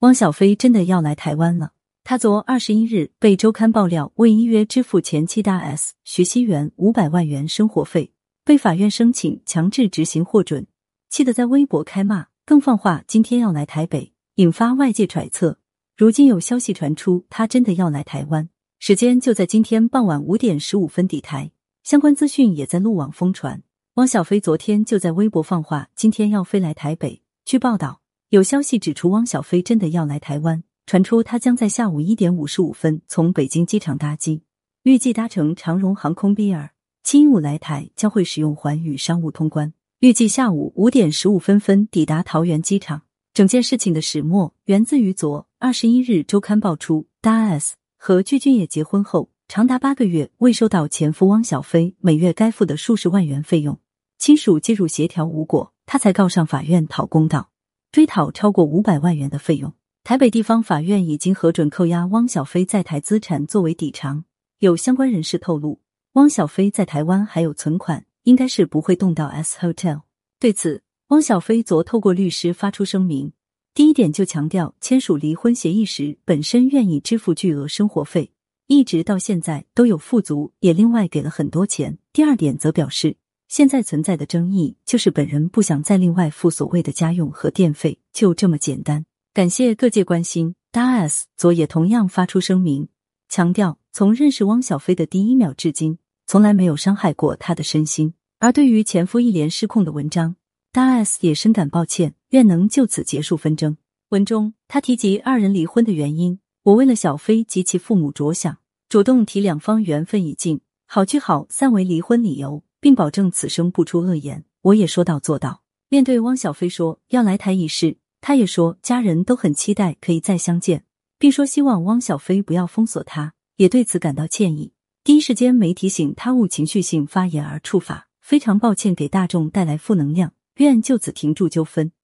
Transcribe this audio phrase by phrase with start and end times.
[0.00, 1.72] 汪小菲真的要来台湾了。
[2.04, 8.12] 他昨二十一日被周刊爆料未依约支付前妻大 S 徐熙媛五百万元生活费，
[8.44, 10.68] 被法院申请强制执行获准，
[11.10, 15.58] 气得在微博开骂，更放话今天要来台北，引发外界揣测。
[15.96, 21.50] 如今有消息传出，他真的要来台湾，时间就在今天傍晚五点十五分抵台，
[21.82, 23.64] 相关资讯也在路网疯传。
[23.94, 27.20] 汪小菲昨天就在微博放话，今天要飞来台北。
[27.44, 27.97] 据报道，
[28.30, 34.42] 有消息指出，汪小菲真的要来台湾，传出他将在下午一点五十五分从北京机场搭机，
[34.82, 36.68] 预计搭乘长荣航空 B 二
[37.02, 43.00] 七五来台，将会使用环宇商务通关，预计下午五点十五分分抵达桃园机场。
[43.32, 53.78] 整件事情的始末源自于昨二十一日周刊爆出，大 S 和具俊晔结婚后长达八个月未收到前夫汪小菲每月该付的数十万元费用。
[54.18, 57.48] 亲属介入协调无果，他才告上法院讨公道，
[57.90, 59.72] 追讨超过五百万元的费用。
[60.04, 64.24] 台北地方法院已经核准扣押汪小菲在台资产作为抵偿。
[64.58, 65.80] 有相关人士透露，
[66.12, 70.02] 汪小菲在台湾还有存款，应该是不会动到 S Hotel。
[70.40, 73.32] 对此，汪小菲昨透过律师发出声明，
[73.74, 78.32] 第一点就强调签署离婚协议时本身愿意支付巨额生活费，
[78.66, 81.98] 一直到现在都有富足，也另外给了很多钱。
[82.12, 83.16] 第二点则表示。
[83.48, 89.06] 现在存在的争议就是本人不想再另外付所谓的家用和电费，就这么简单。
[89.32, 90.54] 感谢各界关心。
[90.70, 92.88] 大 S 昨也同样发出声明，
[93.30, 98.12] 强调从认识汪小菲的第一秒至今，从来没有伤害过他的身心。
[98.38, 100.36] 而对于前夫一连失控的文章，
[100.70, 103.78] 大 S 也深感抱歉，愿能就此结束纷争。
[104.10, 108.58] 文中他提及二人离婚的原因，我为了小菲及其父母着想，
[108.90, 112.62] 主动提两方缘分已尽，好聚好散为离婚理由。
[112.80, 115.62] 并保证此生不出恶言，我也说到做到。
[115.88, 120.84] 面对汪小菲说要来台一事，他也说家人都很期待可以再相见，
[121.18, 124.72] 并说希望汪小菲不要封锁他，也对此感到歉意。
[125.02, 131.92] 第一时间没提醒他误情绪性发言而触法，非常抱歉给大众带来负能量，愿就此停住纠纷。